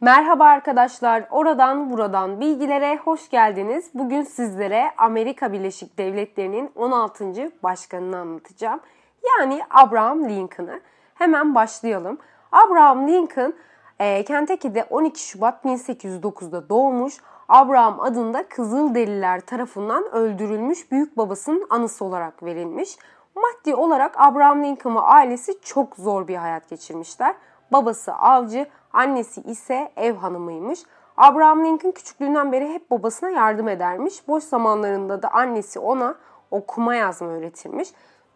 [0.00, 3.90] Merhaba arkadaşlar, oradan buradan bilgilere hoş geldiniz.
[3.94, 7.52] Bugün sizlere Amerika Birleşik Devletleri'nin 16.
[7.62, 8.80] başkanını anlatacağım.
[9.26, 10.80] Yani Abraham Lincoln'ı.
[11.14, 12.18] Hemen başlayalım.
[12.52, 13.54] Abraham Lincoln,
[13.98, 17.14] e, Kentucky'de 12 Şubat 1809'da doğmuş.
[17.48, 22.98] Abraham adında Kızılderililer tarafından öldürülmüş büyük babasının anısı olarak verilmiş.
[23.34, 27.34] Maddi olarak Abraham Lincoln ve ailesi çok zor bir hayat geçirmişler.
[27.72, 30.80] Babası avcı, annesi ise ev hanımıymış.
[31.16, 34.28] Abraham Lincoln küçüklüğünden beri hep babasına yardım edermiş.
[34.28, 36.14] Boş zamanlarında da annesi ona
[36.50, 37.88] okuma yazma öğretirmiş.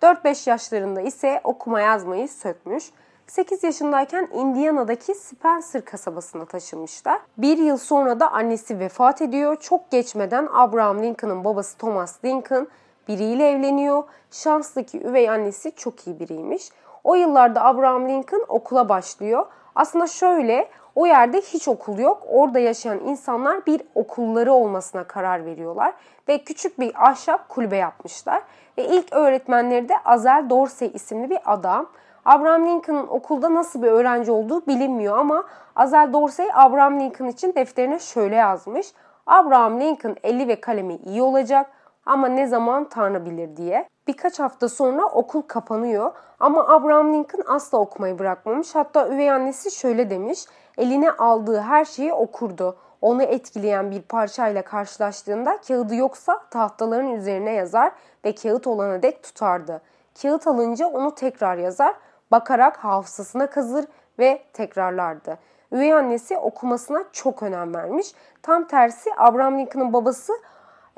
[0.02, 2.90] 4-5 yaşlarında ise okuma yazmayı sökmüş.
[3.26, 7.20] 8 yaşındayken Indiana'daki Spencer kasabasına taşınmışlar.
[7.38, 9.56] Bir yıl sonra da annesi vefat ediyor.
[9.56, 12.68] Çok geçmeden Abraham Lincoln'ın babası Thomas Lincoln
[13.08, 14.02] biriyle evleniyor.
[14.30, 16.70] Şanslı ki üvey annesi çok iyi biriymiş.
[17.04, 19.46] O yıllarda Abraham Lincoln okula başlıyor.
[19.74, 22.22] Aslında şöyle o yerde hiç okul yok.
[22.28, 25.92] Orada yaşayan insanlar bir okulları olmasına karar veriyorlar
[26.28, 28.42] ve küçük bir ahşap kulübe yapmışlar.
[28.78, 31.86] Ve ilk öğretmenleri de Azel Dorsey isimli bir adam.
[32.24, 35.44] Abraham Lincoln'ın okulda nasıl bir öğrenci olduğu bilinmiyor ama
[35.76, 38.92] Azel Dorsey Abraham Lincoln için defterine şöyle yazmış.
[39.26, 41.70] Abraham Lincoln eli ve kalemi iyi olacak
[42.10, 43.88] ama ne zaman Tanrı bilir diye.
[44.08, 48.74] Birkaç hafta sonra okul kapanıyor ama Abraham Lincoln asla okumayı bırakmamış.
[48.74, 50.44] Hatta üvey annesi şöyle demiş,
[50.78, 52.76] eline aldığı her şeyi okurdu.
[53.00, 57.92] Onu etkileyen bir parçayla karşılaştığında kağıdı yoksa tahtaların üzerine yazar
[58.24, 59.80] ve kağıt olana dek tutardı.
[60.22, 61.94] Kağıt alınca onu tekrar yazar,
[62.30, 63.84] bakarak hafızasına kazır
[64.18, 65.38] ve tekrarlardı.
[65.72, 68.12] Üvey annesi okumasına çok önem vermiş.
[68.42, 70.32] Tam tersi Abraham Lincoln'ın babası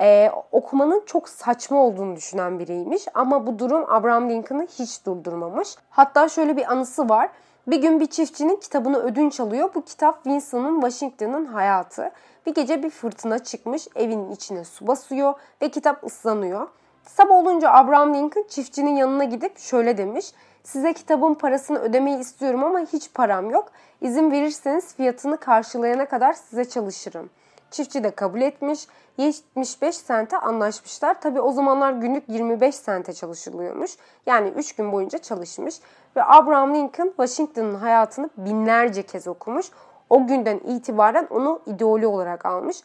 [0.03, 3.05] e, okumanın çok saçma olduğunu düşünen biriymiş.
[3.13, 5.75] Ama bu durum Abraham Lincoln'ı hiç durdurmamış.
[5.89, 7.29] Hatta şöyle bir anısı var.
[7.67, 9.69] Bir gün bir çiftçinin kitabını ödünç alıyor.
[9.75, 12.11] Bu kitap Winston'ın Washington'ın hayatı.
[12.45, 16.67] Bir gece bir fırtına çıkmış, evin içine su basıyor ve kitap ıslanıyor.
[17.07, 20.33] Sabah olunca Abraham Lincoln çiftçinin yanına gidip şöyle demiş.
[20.63, 23.71] Size kitabın parasını ödemeyi istiyorum ama hiç param yok.
[24.01, 27.29] İzin verirseniz fiyatını karşılayana kadar size çalışırım.
[27.73, 28.87] Çiftçi de kabul etmiş.
[29.17, 31.21] 75 sente anlaşmışlar.
[31.21, 33.91] Tabi o zamanlar günlük 25 sente çalışılıyormuş.
[34.25, 35.75] Yani 3 gün boyunca çalışmış.
[36.15, 39.65] Ve Abraham Lincoln Washington'ın hayatını binlerce kez okumuş.
[40.09, 42.77] O günden itibaren onu ideoli olarak almış.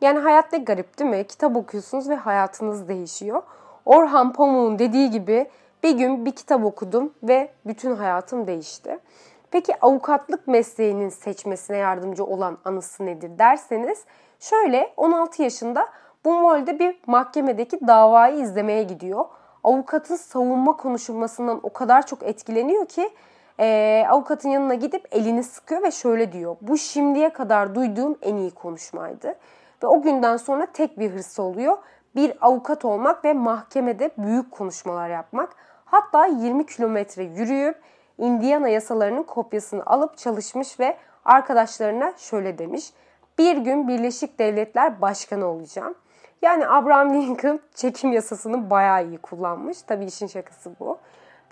[0.00, 1.26] Yani hayat ne garip değil mi?
[1.26, 3.42] Kitap okuyorsunuz ve hayatınız değişiyor.
[3.84, 5.50] Orhan Pamuk'un dediği gibi
[5.82, 8.98] bir gün bir kitap okudum ve bütün hayatım değişti.
[9.50, 14.04] Peki avukatlık mesleğinin seçmesine yardımcı olan anısı nedir derseniz
[14.40, 15.88] şöyle 16 yaşında
[16.24, 19.24] Bumwol'de bir mahkemedeki davayı izlemeye gidiyor.
[19.64, 23.10] Avukatın savunma konuşulmasından o kadar çok etkileniyor ki
[23.60, 26.56] e, avukatın yanına gidip elini sıkıyor ve şöyle diyor.
[26.60, 29.34] Bu şimdiye kadar duyduğum en iyi konuşmaydı.
[29.82, 31.78] Ve o günden sonra tek bir hırsı oluyor.
[32.14, 35.56] Bir avukat olmak ve mahkemede büyük konuşmalar yapmak.
[35.84, 37.80] Hatta 20 kilometre yürüyüp
[38.18, 42.92] Indiana yasalarının kopyasını alıp çalışmış ve arkadaşlarına şöyle demiş.
[43.38, 45.94] Bir gün Birleşik Devletler Başkanı olacağım.
[46.42, 49.82] Yani Abraham Lincoln çekim yasasını bayağı iyi kullanmış.
[49.82, 50.98] Tabii işin şakası bu.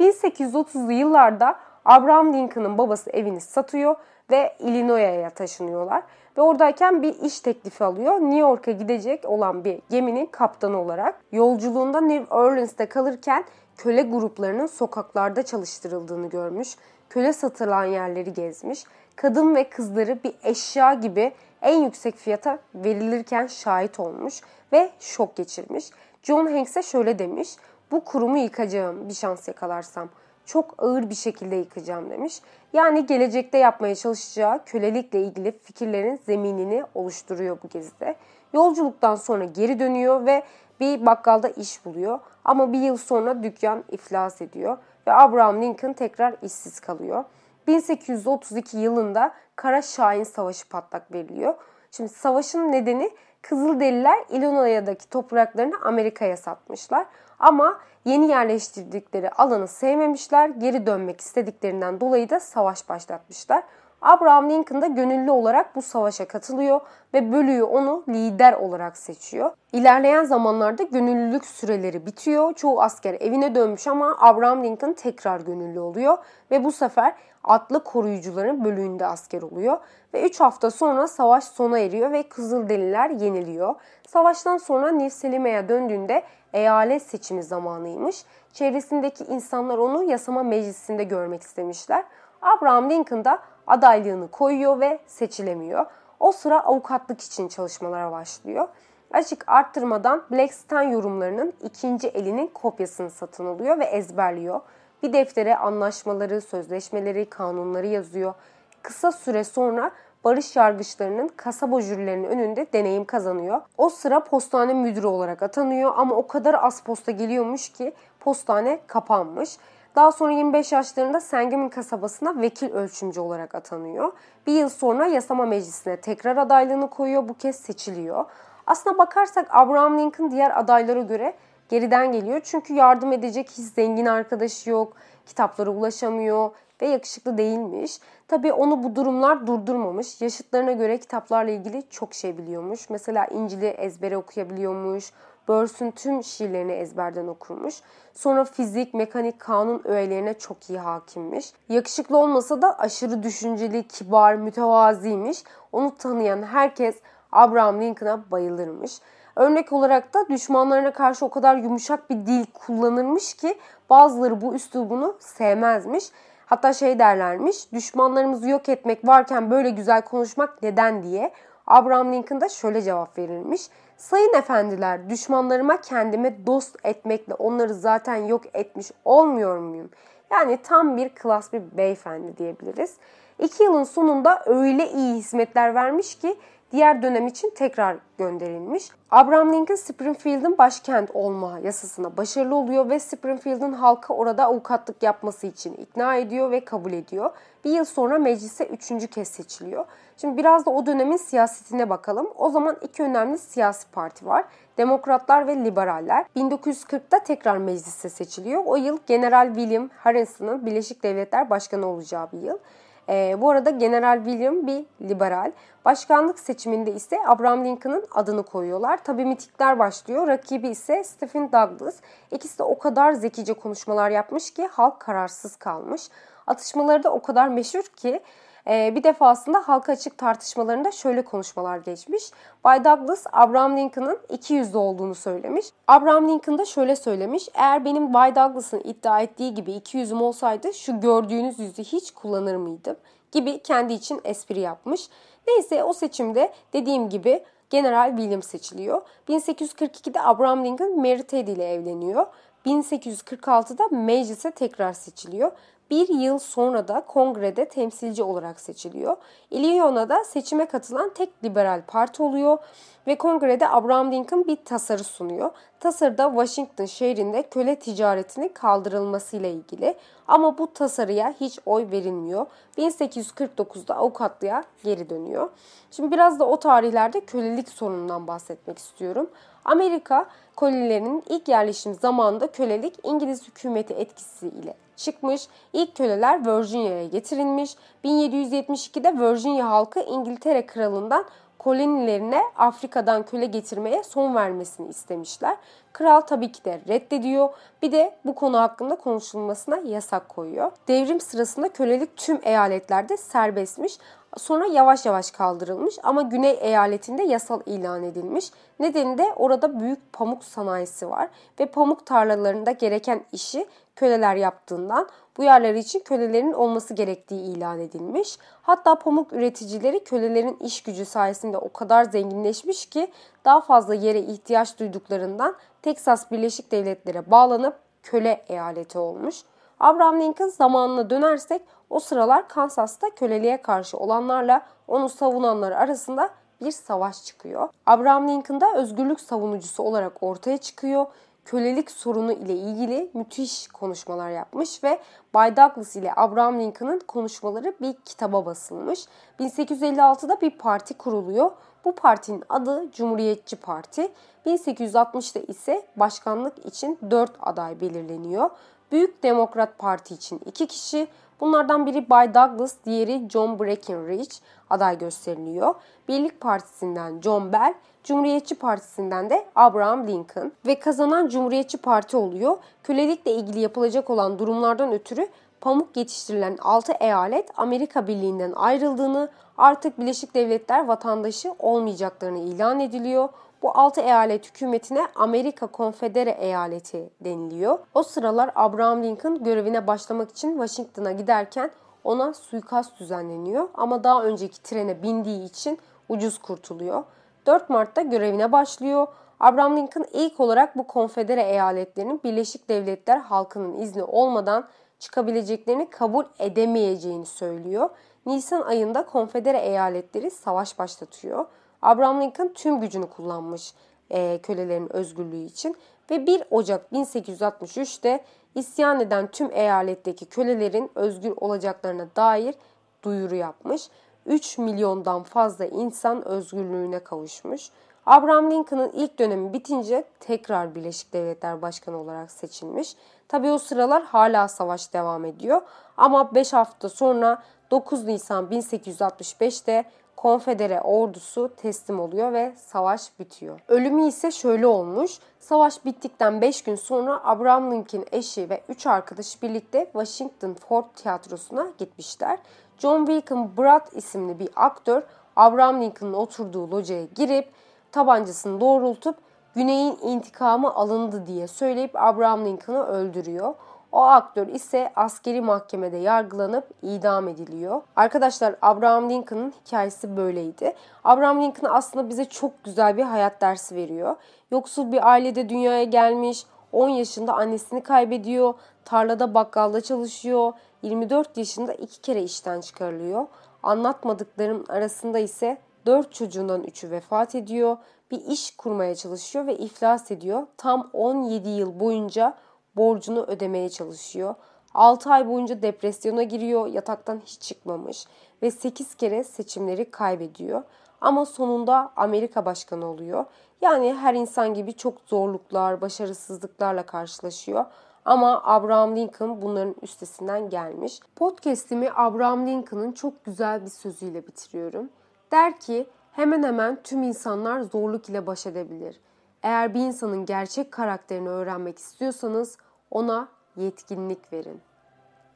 [0.01, 3.97] 1830'lu yıllarda Abraham Lincoln'ın babası evini satıyor
[4.31, 6.03] ve Illinois'a taşınıyorlar.
[6.39, 8.13] Ve oradayken bir iş teklifi alıyor.
[8.15, 11.21] New York'a gidecek olan bir geminin kaptanı olarak.
[11.33, 13.45] Yolculuğunda New Orleans'ta kalırken
[13.77, 16.77] köle gruplarının sokaklarda çalıştırıldığını görmüş.
[17.11, 18.85] Köle satılan yerleri gezmiş.
[19.17, 21.33] Kadın ve kızları bir eşya gibi
[21.63, 24.41] en yüksek fiyata verilirken şahit olmuş
[24.73, 25.91] ve şok geçirmiş.
[26.23, 27.49] John Hanks'e şöyle demiş.
[27.91, 30.09] Bu kurumu yıkacağım bir şans yakalarsam.
[30.47, 32.41] Çok ağır bir şekilde yıkacağım demiş.
[32.73, 38.17] Yani gelecekte yapmaya çalışacağı kölelikle ilgili fikirlerin zeminini oluşturuyor bu gezide.
[38.53, 40.43] Yolculuktan sonra geri dönüyor ve
[40.81, 42.21] bir bakkalda iş buluyor.
[42.45, 47.25] Ama bir yıl sonra dükkan iflas ediyor ve Abraham Lincoln tekrar işsiz kalıyor.
[47.67, 51.55] 1832 yılında Kara Şahin Savaşı patlak veriliyor.
[51.91, 53.11] Şimdi savaşın nedeni
[53.43, 57.07] Kızılderililer Illinois'daki topraklarını Amerika'ya satmışlar.
[57.39, 63.63] Ama yeni yerleştirdikleri alanı sevmemişler, geri dönmek istediklerinden dolayı da savaş başlatmışlar.
[64.05, 66.81] Abraham Lincoln da gönüllü olarak bu savaşa katılıyor
[67.15, 69.51] ve bölüğü onu lider olarak seçiyor.
[69.73, 72.55] İlerleyen zamanlarda gönüllülük süreleri bitiyor.
[72.55, 76.19] Çoğu asker evine dönmüş ama Abraham Lincoln tekrar gönüllü oluyor
[76.51, 77.15] ve bu sefer
[77.45, 79.79] atlı koruyucuların bölüğünde asker oluyor.
[80.15, 83.75] Ve 3 hafta sonra savaş sona eriyor ve Kızılderililer yeniliyor.
[84.09, 86.23] Savaştan sonra New Selime'ye döndüğünde
[86.53, 88.25] eyalet seçimi zamanıymış.
[88.53, 92.05] Çevresindeki insanlar onu yasama meclisinde görmek istemişler.
[92.43, 95.87] Abraham Lincoln da adaylığını koyuyor ve seçilemiyor.
[96.21, 98.69] O sıra avukatlık için çalışmalara başlıyor.
[99.13, 104.61] Açık arttırmadan Blackstein yorumlarının ikinci elinin kopyasını satın alıyor ve ezberliyor.
[105.03, 108.35] Bir deftere anlaşmaları, sözleşmeleri, kanunları yazıyor.
[108.83, 109.91] Kısa süre sonra
[110.25, 113.61] barış yargıçlarının kasaba jürilerinin önünde deneyim kazanıyor.
[113.79, 119.57] O sıra postane müdürü olarak atanıyor ama o kadar az posta geliyormuş ki postane kapanmış.
[119.95, 124.13] Daha sonra 25 yaşlarında Sangamon kasabasına vekil ölçümcü olarak atanıyor.
[124.47, 127.29] Bir yıl sonra yasama meclisine tekrar adaylığını koyuyor.
[127.29, 128.25] Bu kez seçiliyor.
[128.67, 131.35] Aslına bakarsak Abraham Lincoln diğer adaylara göre
[131.69, 132.41] geriden geliyor.
[132.45, 134.93] Çünkü yardım edecek hiç zengin arkadaşı yok,
[135.27, 136.51] kitaplara ulaşamıyor
[136.83, 137.99] ve yakışıklı değilmiş.
[138.29, 140.21] Tabii onu bu durumlar durdurmamış.
[140.21, 142.91] Yaşıtlarına göre kitaplarla ilgili çok şey biliyormuş.
[142.91, 145.13] Mesela İncil'i ezbere okuyabiliyormuş.
[145.49, 147.75] Börs'ün tüm şiirlerini ezberden okurmuş.
[148.15, 151.53] Sonra fizik, mekanik, kanun öğelerine çok iyi hakimmiş.
[151.69, 155.45] Yakışıklı olmasa da aşırı düşünceli, kibar, mütevaziymiş.
[155.73, 156.97] Onu tanıyan herkes
[157.33, 158.99] Abraham Lincoln'a bayılırmış.
[159.37, 163.59] Örnek olarak da düşmanlarına karşı o kadar yumuşak bir dil kullanırmış ki
[163.91, 166.05] bazıları bu üslubunu sevmezmiş.
[166.47, 171.33] Hatta şey derlermiş, düşmanlarımızı yok etmek varken böyle güzel konuşmak neden diye.
[171.67, 173.69] Abraham Lincoln da şöyle cevap verilmiş.
[173.97, 179.91] Sayın efendiler, düşmanlarıma kendime dost etmekle onları zaten yok etmiş olmuyor muyum?
[180.31, 182.95] Yani tam bir klas bir beyefendi diyebiliriz.
[183.39, 186.37] İki yılın sonunda öyle iyi hizmetler vermiş ki
[186.75, 188.91] diğer dönem için tekrar gönderilmiş.
[189.11, 195.75] Abraham Lincoln Springfield'ın başkent olma yasasına başarılı oluyor ve Springfield'ın halkı orada avukatlık yapması için
[195.75, 197.31] ikna ediyor ve kabul ediyor.
[197.65, 199.85] Bir yıl sonra meclise üçüncü kez seçiliyor.
[200.17, 202.29] Şimdi biraz da o dönemin siyasetine bakalım.
[202.37, 204.45] O zaman iki önemli siyasi parti var.
[204.79, 206.27] Demokratlar ve Liberaller.
[206.37, 208.63] 1940'da tekrar meclise seçiliyor.
[208.67, 212.59] O yıl General William Harrison'ın Birleşik Devletler Başkanı olacağı bir yıl.
[213.09, 215.53] E, bu arada General William bir liberal.
[215.85, 219.05] Başkanlık seçiminde ise Abraham Lincoln'ın adını koyuyorlar.
[219.05, 220.27] Tabii mitikler başlıyor.
[220.27, 221.97] Rakibi ise Stephen Douglas.
[222.31, 226.09] İkisi de o kadar zekice konuşmalar yapmış ki halk kararsız kalmış.
[226.47, 228.21] Atışmaları da o kadar meşhur ki
[228.67, 232.31] bir defasında halka açık tartışmalarında şöyle konuşmalar geçmiş.
[232.65, 235.67] Bay Douglas Abraham Lincoln'ın iki yüzlü olduğunu söylemiş.
[235.89, 237.49] Abraham Lincoln da şöyle söylemiş.
[237.55, 242.57] Eğer benim Bay Douglas'ın iddia ettiği gibi iki yüzüm olsaydı şu gördüğünüz yüzü hiç kullanır
[242.57, 242.97] mıydım?
[243.33, 245.09] Gibi kendi için espri yapmış.
[245.49, 249.03] Neyse o seçimde dediğim gibi General William seçiliyor.
[249.29, 252.27] 1842'de Abraham Lincoln Mary Teddy ile evleniyor.
[252.67, 255.53] 1846'da meclise tekrar seçiliyor
[255.91, 259.17] bir yıl sonra da kongrede temsilci olarak seçiliyor.
[259.51, 262.59] Illinois'da seçime katılan tek liberal parti oluyor
[263.07, 265.51] ve kongrede Abraham Lincoln bir tasarı sunuyor.
[265.81, 269.95] Tasarıda Washington şehrinde köle ticaretinin kaldırılmasıyla ilgili
[270.29, 272.47] ama bu tasarıya hiç oy verilmiyor.
[272.79, 275.51] 1849'da avukatlığa geri dönüyor.
[275.91, 279.31] Şimdi biraz da o tarihlerde kölelik sorunundan bahsetmek istiyorum.
[279.65, 285.49] Amerika kolilerinin ilk yerleşim zamanında kölelik İngiliz hükümeti etkisiyle çıkmış.
[285.73, 287.77] İlk köleler Virginia'ya getirilmiş.
[288.05, 291.25] 1772'de Virginia halkı İngiltere kralından
[291.59, 295.57] kolonilerine Afrika'dan köle getirmeye son vermesini istemişler.
[295.93, 297.49] Kral tabii ki de reddediyor.
[297.83, 300.73] Bir de bu konu hakkında konuşulmasına yasak koyuyor.
[300.89, 303.99] Devrim sırasında kölelik tüm eyaletlerde serbestmiş.
[304.37, 308.51] Sonra yavaş yavaş kaldırılmış ama Güney eyaletinde yasal ilan edilmiş.
[308.81, 311.29] Nedeni de orada büyük pamuk sanayisi var
[311.61, 318.39] ve pamuk tarlalarında gereken işi köleler yaptığından bu yerler için kölelerin olması gerektiği ilan edilmiş.
[318.63, 323.13] Hatta pamuk üreticileri kölelerin iş gücü sayesinde o kadar zenginleşmiş ki
[323.45, 329.43] daha fazla yere ihtiyaç duyduklarından Teksas Birleşik Devletleri'ne bağlanıp köle eyaleti olmuş.
[329.81, 331.63] Abraham Lincoln zamanına dönersek
[331.95, 337.69] o sıralar Kansas'ta köleliğe karşı olanlarla onu savunanlar arasında bir savaş çıkıyor.
[337.87, 341.07] Abraham Lincoln da özgürlük savunucusu olarak ortaya çıkıyor
[341.45, 345.01] kölelik sorunu ile ilgili müthiş konuşmalar yapmış ve
[345.35, 349.05] Bay Douglas ile Abraham Lincoln'ın konuşmaları bir kitaba basılmış.
[349.41, 351.51] 1856'da bir parti kuruluyor.
[351.85, 354.13] Bu partinin adı Cumhuriyetçi Parti.
[354.47, 358.51] 1860'da ise başkanlık için 4 aday belirleniyor.
[358.93, 361.09] Büyük Demokrat Parti için 2 kişi,
[361.41, 364.35] bunlardan biri Bay Douglas, diğeri John Breckinridge
[364.71, 365.75] aday gösteriliyor.
[366.09, 367.75] Birlik Partisi'nden John Bell,
[368.05, 372.57] Cumhuriyetçi Partisi'nden de Abraham Lincoln ve kazanan Cumhuriyetçi Parti oluyor.
[372.83, 375.29] Kölelikle ilgili yapılacak olan durumlardan ötürü
[375.61, 383.29] pamuk yetiştirilen 6 eyalet Amerika Birliği'nden ayrıldığını, artık Birleşik Devletler vatandaşı olmayacaklarını ilan ediliyor.
[383.65, 387.79] Bu 6 eyalet hükümetine Amerika Konfedere Eyaleti deniliyor.
[387.95, 391.71] O sıralar Abraham Lincoln görevine başlamak için Washington'a giderken
[392.05, 395.79] ona suikast düzenleniyor ama daha önceki trene bindiği için
[396.09, 397.05] ucuz kurtuluyor.
[397.47, 399.07] 4 Mart'ta görevine başlıyor.
[399.41, 404.69] Abraham Lincoln ilk olarak bu konfedere eyaletlerin Birleşik Devletler halkının izni olmadan
[404.99, 407.91] çıkabileceklerini kabul edemeyeceğini söylüyor.
[408.27, 411.47] Nisan ayında konfedere eyaletleri savaş başlatıyor.
[411.85, 413.75] Abraham Lincoln tüm gücünü kullanmış
[414.11, 415.77] e, kölelerin özgürlüğü için
[416.11, 418.25] ve 1 Ocak 1863'te
[418.55, 422.55] isyan eden tüm eyaletteki kölelerin özgür olacaklarına dair
[423.03, 423.89] duyuru yapmış.
[424.27, 427.71] 3 milyondan fazla insan özgürlüğüne kavuşmuş.
[428.07, 432.97] Abraham Lincoln'ın ilk dönemi bitince tekrar Birleşik Devletler Başkanı olarak seçilmiş.
[433.29, 435.63] Tabi o sıralar hala savaş devam ediyor.
[435.97, 439.85] Ama 5 hafta sonra 9 Nisan 1865'te
[440.17, 443.61] konfedere ordusu teslim oluyor ve savaş bitiyor.
[443.69, 445.19] Ölümü ise şöyle olmuş.
[445.41, 451.67] Savaş bittikten 5 gün sonra Abraham Lincoln eşi ve 3 arkadaşı birlikte Washington Ford Tiyatrosu'na
[451.79, 452.39] gitmişler.
[452.79, 455.03] John Wilkin Brad isimli bir aktör
[455.37, 457.49] Abraham Lincoln'ın oturduğu locaya girip
[457.93, 459.17] tabancasını doğrultup
[459.55, 463.55] Güney'in intikamı alındı diye söyleyip Abraham Lincoln'ı öldürüyor.
[463.95, 467.83] O aktör ise askeri mahkemede yargılanıp idam ediliyor.
[467.97, 470.75] Arkadaşlar Abraham Lincoln'ın hikayesi böyleydi.
[471.05, 474.17] Abraham Lincoln aslında bize çok güzel bir hayat dersi veriyor.
[474.51, 482.01] Yoksul bir ailede dünyaya gelmiş, 10 yaşında annesini kaybediyor, tarlada bakkalda çalışıyor, 24 yaşında iki
[482.01, 483.27] kere işten çıkarılıyor.
[483.63, 487.77] Anlatmadıklarım arasında ise 4 çocuğundan 3'ü vefat ediyor,
[488.11, 490.47] bir iş kurmaya çalışıyor ve iflas ediyor.
[490.57, 492.35] Tam 17 yıl boyunca
[492.77, 494.35] borcunu ödemeye çalışıyor.
[494.75, 498.07] 6 ay boyunca depresyona giriyor, yataktan hiç çıkmamış
[498.43, 500.63] ve 8 kere seçimleri kaybediyor.
[501.01, 503.25] Ama sonunda Amerika başkanı oluyor.
[503.61, 507.65] Yani her insan gibi çok zorluklar, başarısızlıklarla karşılaşıyor.
[508.05, 511.01] Ama Abraham Lincoln bunların üstesinden gelmiş.
[511.17, 514.89] Podcast'imi Abraham Lincoln'ın çok güzel bir sözüyle bitiriyorum.
[515.33, 519.01] Der ki hemen hemen tüm insanlar zorluk ile baş edebilir.
[519.43, 522.59] Eğer bir insanın gerçek karakterini öğrenmek istiyorsanız
[522.95, 524.61] ona yetkinlik verin.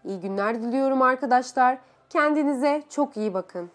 [0.04, 1.78] İyi günler diliyorum arkadaşlar.
[2.10, 3.70] Kendinize çok iyi bakın.